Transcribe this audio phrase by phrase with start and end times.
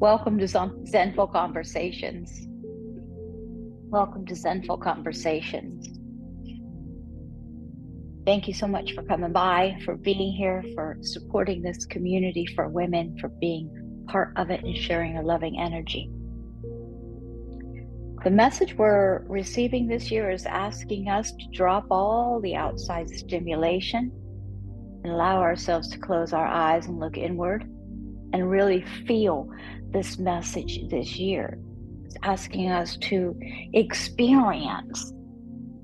[0.00, 2.46] Welcome to Zenful Conversations.
[3.90, 5.88] Welcome to Zenful Conversations.
[8.24, 12.68] Thank you so much for coming by, for being here, for supporting this community for
[12.68, 16.08] women, for being part of it and sharing a loving energy.
[18.22, 24.12] The message we're receiving this year is asking us to drop all the outside stimulation
[25.02, 27.68] and allow ourselves to close our eyes and look inward
[28.32, 29.50] and really feel
[29.90, 31.58] this message this year.
[32.04, 33.38] It's asking us to
[33.72, 35.12] experience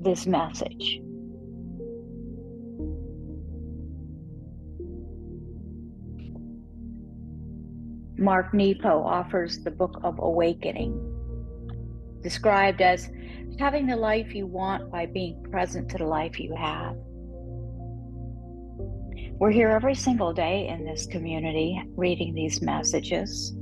[0.00, 1.00] this message.
[8.16, 10.94] Mark Nepo offers the book of awakening,
[12.22, 13.10] described as
[13.58, 16.96] having the life you want by being present to the life you have.
[19.44, 23.52] We're here every single day in this community reading these messages.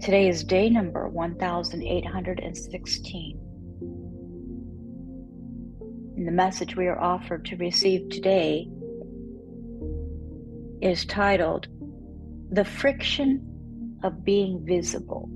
[0.00, 3.40] Today is day number 1816.
[6.16, 8.68] And the message we are offered to receive today
[10.80, 11.66] is titled
[12.52, 15.28] The Friction of Being Visible.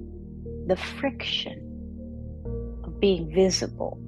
[0.68, 4.00] The Friction of Being Visible.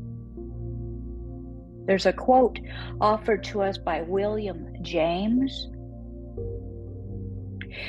[1.86, 2.58] There's a quote
[3.00, 5.68] offered to us by William James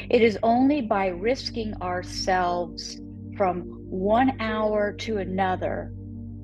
[0.09, 3.01] it is only by risking ourselves
[3.37, 5.93] from one hour to another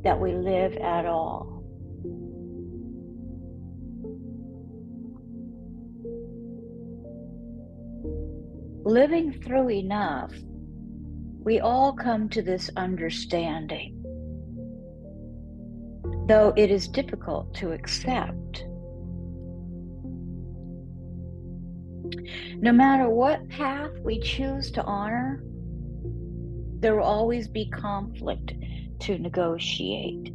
[0.03, 1.63] that we live at all.
[8.83, 10.33] Living through enough,
[11.43, 13.98] we all come to this understanding,
[16.29, 18.63] though it is difficult to accept.
[22.61, 25.43] No matter what path we choose to honor,
[26.81, 28.53] there will always be conflict
[28.99, 30.31] to negotiate.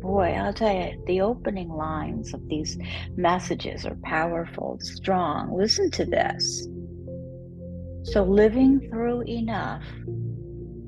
[0.00, 2.78] Boy, I'll tell you, the opening lines of these
[3.16, 5.54] messages are powerful, strong.
[5.54, 6.66] Listen to this.
[8.04, 9.84] So, living through enough,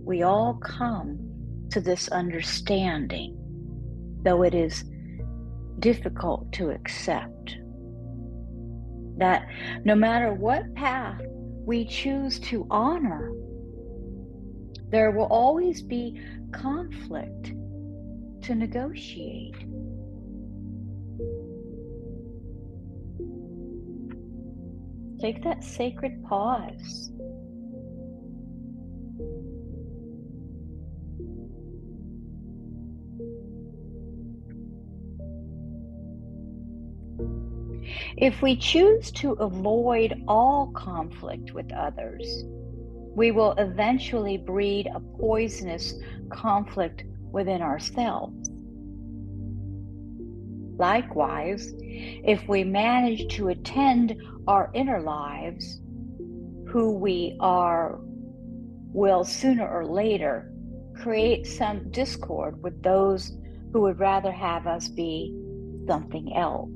[0.04, 1.24] we all come
[1.70, 3.36] to this understanding,
[4.24, 4.84] though it is
[5.78, 7.56] difficult to accept
[9.18, 9.46] that
[9.84, 11.20] no matter what path
[11.66, 13.32] we choose to honor,
[14.90, 16.20] there will always be
[16.52, 17.52] conflict
[18.42, 19.56] to negotiate.
[25.20, 27.10] Take that sacred pause.
[38.16, 42.44] If we choose to avoid all conflict with others,
[43.14, 45.94] we will eventually breed a poisonous
[46.30, 48.50] conflict within ourselves.
[50.76, 54.16] Likewise, if we manage to attend
[54.46, 55.80] our inner lives,
[56.68, 57.98] who we are
[58.92, 60.52] will sooner or later
[60.96, 63.36] create some discord with those
[63.72, 65.34] who would rather have us be
[65.86, 66.70] something else.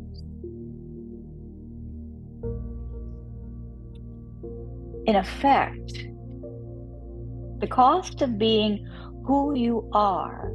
[5.09, 6.07] In effect,
[7.61, 8.87] the cost of being
[9.25, 10.53] who you are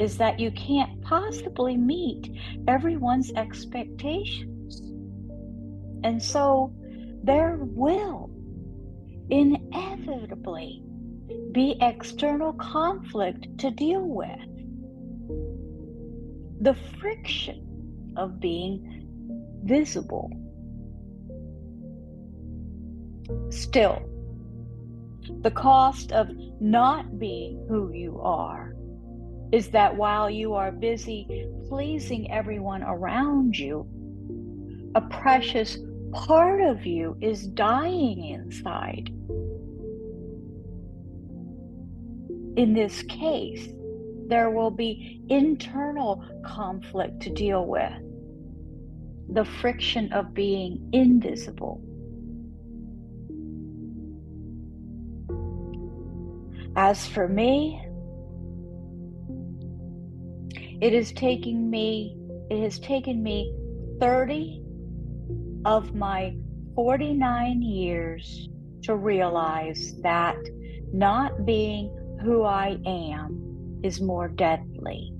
[0.00, 2.28] is that you can't possibly meet
[2.66, 4.80] everyone's expectations.
[6.02, 6.74] And so
[7.22, 8.30] there will
[9.30, 10.82] inevitably
[11.52, 14.40] be external conflict to deal with.
[16.62, 20.32] The friction of being visible
[23.50, 24.02] Still,
[25.40, 26.28] the cost of
[26.60, 28.74] not being who you are
[29.52, 33.86] is that while you are busy pleasing everyone around you,
[34.94, 35.78] a precious
[36.12, 39.08] part of you is dying inside.
[42.56, 43.68] In this case,
[44.28, 47.92] there will be internal conflict to deal with,
[49.28, 51.82] the friction of being invisible.
[56.76, 57.80] As for me,
[60.80, 62.16] it is taking me
[62.50, 63.54] it has taken me
[64.00, 64.60] 30
[65.64, 66.36] of my
[66.74, 68.48] 49 years
[68.82, 70.36] to realize that
[70.92, 71.88] not being
[72.22, 75.12] who I am is more deadly.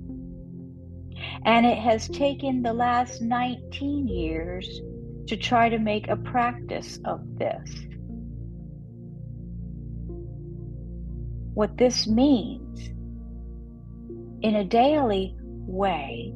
[1.47, 4.83] And it has taken the last 19 years
[5.29, 7.71] to try to make a practice of this.
[11.55, 12.89] What this means
[14.43, 16.35] in a daily way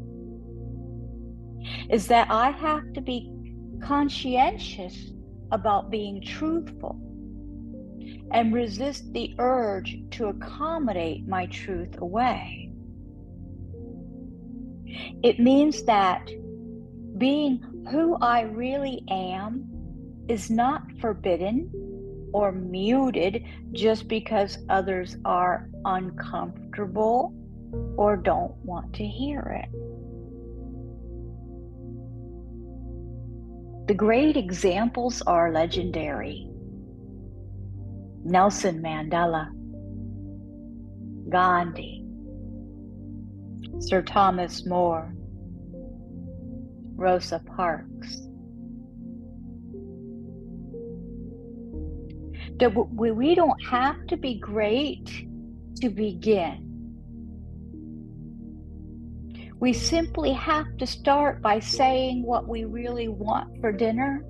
[1.91, 3.31] is that I have to be
[3.83, 5.13] conscientious
[5.51, 6.99] about being truthful
[8.33, 12.71] and resist the urge to accommodate my truth away.
[15.23, 16.29] It means that
[17.17, 17.61] being
[17.91, 19.69] who I really am
[20.29, 21.71] is not forbidden
[22.33, 27.35] or muted just because others are uncomfortable
[27.97, 29.69] or don't want to hear it.
[33.89, 36.51] The great examples are legendary.
[38.25, 39.49] Nelson Mandela,
[41.31, 42.05] Gandhi,
[43.79, 45.15] Sir Thomas More,
[46.97, 48.28] Rosa Parks.
[52.59, 55.27] That we don't have to be great
[55.81, 56.65] to begin.
[59.61, 64.25] We simply have to start by saying what we really want for dinner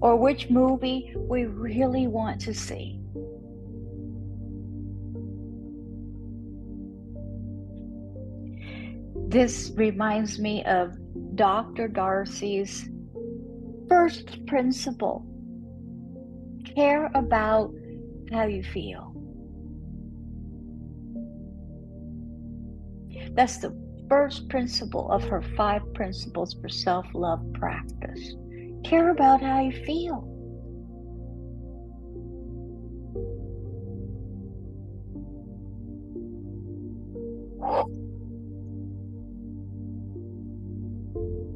[0.00, 3.00] or which movie we really want to see.
[9.28, 10.96] This reminds me of
[11.36, 11.88] Dr.
[11.88, 12.88] Darcy's
[13.88, 15.29] first principle
[16.74, 17.72] care about
[18.32, 19.14] how you feel.
[23.34, 23.74] That's the
[24.08, 28.34] first principle of her five principles for self love practice.
[28.84, 30.26] Care about how you feel.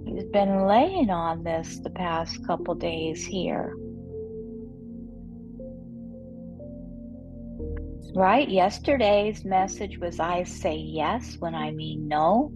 [0.07, 3.75] He's been laying on this the past couple days here.
[8.17, 8.49] Right?
[8.49, 12.53] Yesterday's message was I say yes when I mean no.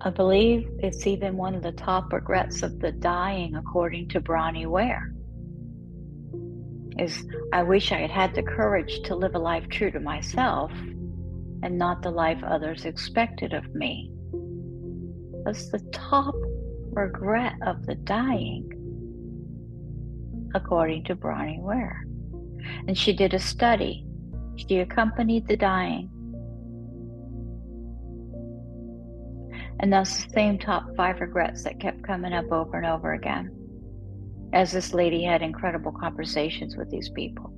[0.00, 4.64] I believe it's even one of the top regrets of the dying, according to Bronnie
[4.64, 5.12] Ware.
[6.98, 10.72] Is I wish I had had the courage to live a life true to myself
[11.62, 14.12] and not the life others expected of me.
[15.48, 16.34] That's the top
[16.92, 18.68] regret of the dying,
[20.54, 22.04] according to Bronnie Ware.
[22.86, 24.04] And she did a study.
[24.56, 26.10] She accompanied the dying.
[29.80, 33.50] And that's the same top five regrets that kept coming up over and over again
[34.52, 37.57] as this lady had incredible conversations with these people.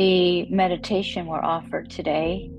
[0.00, 2.50] The meditation we're offered today.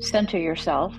[0.00, 0.92] Center yourself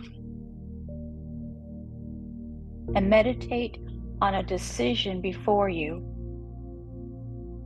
[2.95, 3.79] and meditate
[4.21, 6.09] on a decision before you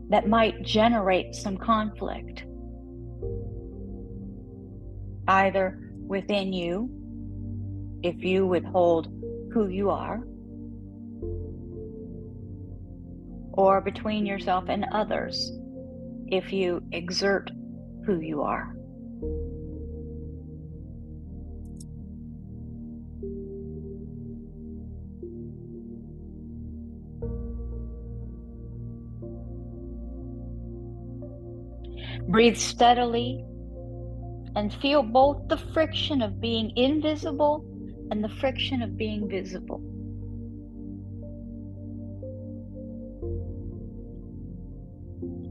[0.09, 2.45] that might generate some conflict,
[5.27, 6.89] either within you,
[8.01, 9.09] if you withhold
[9.53, 10.23] who you are
[13.57, 15.51] or between yourself and others
[16.27, 17.49] if you exert
[18.05, 18.73] who you are.
[32.29, 33.43] Breathe steadily
[34.55, 37.65] and feel both the friction of being invisible
[38.11, 39.81] and the friction of being visible.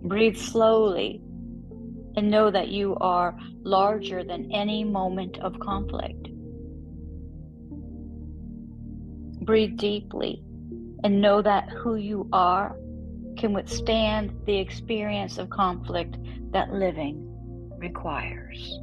[0.02, 1.20] Breathe slowly
[2.16, 6.28] and know that you are larger than any moment of conflict.
[9.44, 10.42] Breathe deeply
[11.04, 12.76] and know that who you are
[13.36, 16.16] can withstand the experience of conflict
[16.52, 17.22] that living
[17.78, 18.78] requires.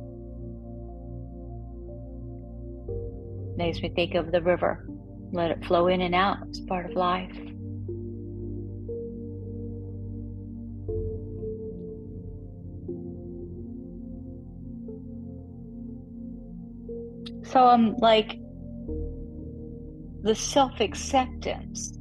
[3.58, 4.88] Makes me think of the river.
[5.32, 6.38] Let it flow in and out.
[6.48, 7.36] It's part of life.
[17.54, 18.40] So I'm like
[20.24, 21.92] the self acceptance.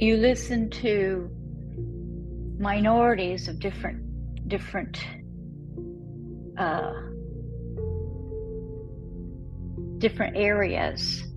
[0.00, 1.30] You listen to
[2.58, 4.98] minorities of different different
[6.58, 6.92] uh,
[9.98, 11.31] different areas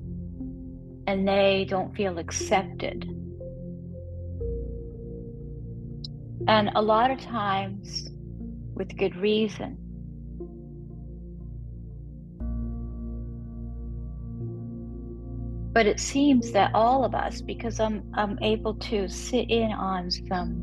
[1.08, 3.04] and they don't feel accepted.
[6.48, 8.10] And a lot of times,
[8.76, 9.78] with good reason.
[15.74, 20.10] But it seems that all of us, because I'm I'm able to sit in on
[20.10, 20.62] some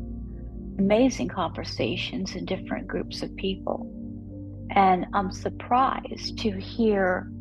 [0.79, 3.89] amazing conversations in different groups of people.
[4.71, 7.31] And I'm surprised to hear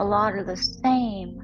[0.00, 1.40] a lot of the same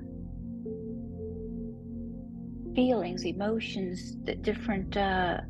[2.74, 5.40] feelings, emotions, the different uh,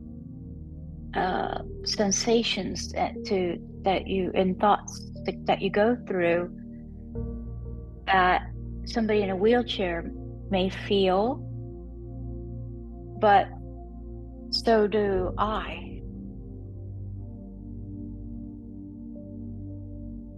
[1.14, 5.11] uh, sensations that to that you and thoughts
[5.45, 6.50] that you go through
[8.07, 8.42] that
[8.85, 10.11] somebody in a wheelchair
[10.50, 11.37] may feel,
[13.21, 13.49] but
[14.50, 16.02] so do I.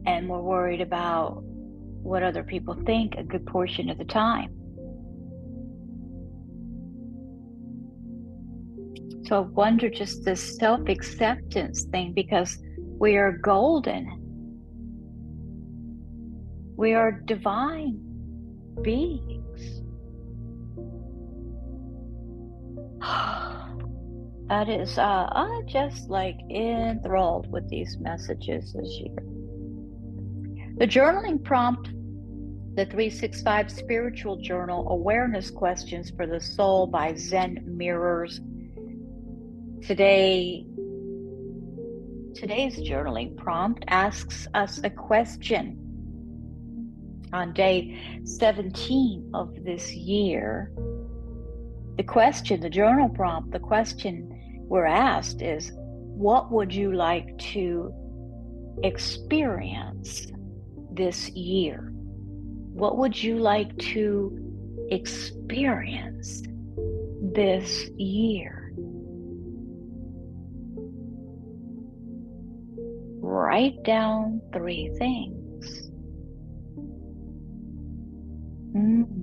[0.04, 1.45] And we're worried about
[2.03, 4.51] what other people think a good portion of the time.
[9.25, 12.59] So I wonder just this self acceptance thing because
[12.99, 14.19] we are golden.
[16.77, 18.01] We are divine
[18.83, 19.83] beings.
[24.49, 29.32] that is, uh, I'm just like enthralled with these messages this year.
[30.79, 31.91] The journaling prompt,
[32.75, 38.41] the 365 Spiritual Journal Awareness Questions for the Soul by Zen Mirrors.
[39.87, 40.64] Today,
[42.35, 45.79] today's journaling prompt asks us a question.
[47.35, 50.73] On day 17 of this year,
[51.99, 57.93] the question, the journal prompt, the question we're asked is What would you like to
[58.83, 60.33] experience
[60.95, 61.93] this year?
[62.73, 66.43] What would you like to experience
[67.35, 68.73] this year?
[73.21, 75.91] Write down three things.
[78.75, 79.23] Mm.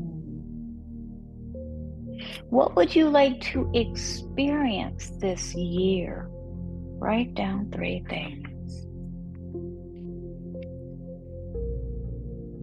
[2.49, 6.27] What would you like to experience this year?
[6.31, 8.48] Write down three things.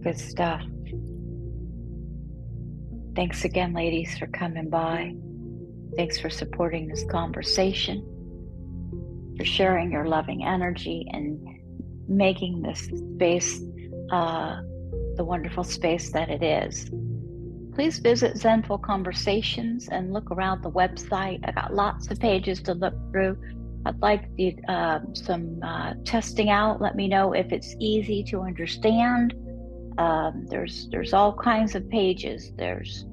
[0.07, 0.61] Good stuff.
[3.13, 5.13] Thanks again, ladies, for coming by.
[5.97, 8.05] Thanks for supporting this conversation,
[9.37, 11.45] for sharing your loving energy and
[12.07, 13.61] making this space
[14.09, 14.61] uh,
[15.17, 16.89] the wonderful space that it is.
[17.75, 21.41] Please visit Zenful Conversations and look around the website.
[21.43, 23.37] I got lots of pages to look through.
[23.85, 26.79] I'd like the, uh, some uh, testing out.
[26.79, 29.33] Let me know if it's easy to understand
[29.97, 32.51] um, there's there's all kinds of pages.
[32.55, 33.05] There's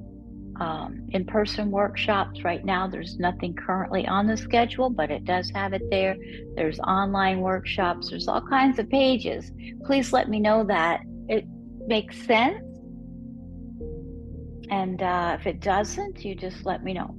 [0.59, 2.87] um, in-person workshops right now.
[2.87, 6.15] There's nothing currently on the schedule, but it does have it there.
[6.55, 8.09] There's online workshops.
[8.09, 9.51] There's all kinds of pages.
[9.85, 11.45] Please let me know that it
[11.87, 12.61] makes sense.
[14.69, 17.15] And uh, if it doesn't, you just let me know.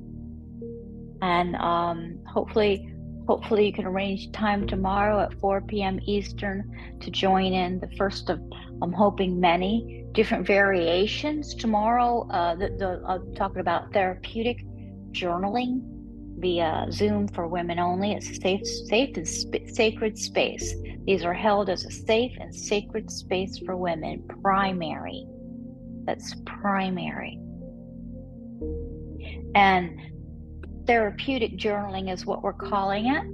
[1.23, 2.93] And um, hopefully,
[3.27, 5.99] hopefully you can arrange time tomorrow at 4 p.m.
[6.07, 8.41] Eastern to join in the first of
[8.83, 11.55] I'm hoping many different variations.
[11.55, 14.65] Tomorrow, uh, the, the, I'm talking about therapeutic
[15.13, 15.81] journaling
[16.39, 18.13] via Zoom for women only.
[18.13, 20.75] It's a safe, safe and sp- sacred space.
[21.07, 24.29] These are held as a safe and sacred space for women.
[24.43, 25.27] Primary.
[26.05, 27.41] That's primary.
[29.55, 29.99] And
[30.87, 33.25] therapeutic journaling is what we're calling it.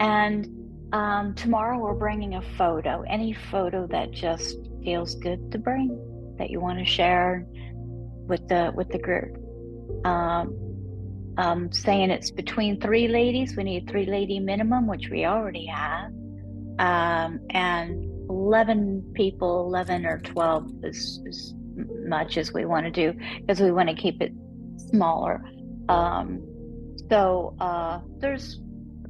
[0.00, 0.46] And
[0.92, 6.50] um, tomorrow we're bringing a photo, any photo that just feels good to bring, that
[6.50, 7.46] you want to share
[8.26, 9.36] with the with the group.
[10.04, 10.60] Um,
[11.36, 13.56] um, saying it's between three ladies.
[13.56, 16.12] We need three lady minimum, which we already have,
[16.78, 21.54] um, and eleven people, eleven or twelve is as
[22.06, 24.32] much as we want to do because we want to keep it
[24.76, 25.44] smaller.
[25.88, 26.42] Um,
[27.10, 28.60] so uh, there's,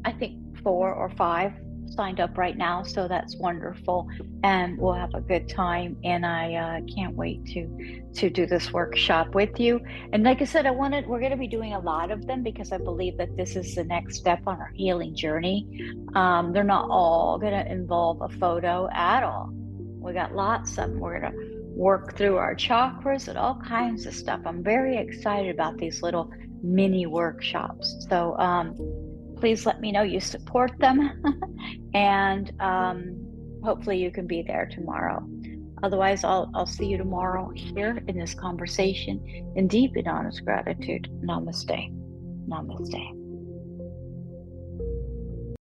[0.05, 1.53] I think, four or five
[1.87, 4.09] signed up right now, so that's wonderful,
[4.43, 5.97] and we'll have a good time.
[6.05, 9.81] And I uh, can't wait to to do this workshop with you.
[10.13, 12.43] And like I said, I wanted we're going to be doing a lot of them
[12.43, 15.67] because I believe that this is the next step on our healing journey.
[16.15, 19.51] Um, they're not all going to involve a photo at all.
[19.53, 21.01] We got lots of them.
[21.01, 24.41] We're going to work through our chakras and all kinds of stuff.
[24.45, 26.31] I'm very excited about these little
[26.65, 28.07] mini workshops.
[28.09, 28.75] So um,
[29.37, 31.23] please let me know you support them,
[31.95, 35.25] and um, hopefully you can be there tomorrow.
[35.83, 41.11] Otherwise, I'll, I'll see you tomorrow here in this conversation in deep and honest gratitude.
[41.23, 41.93] Namaste.
[42.49, 43.24] Namaste.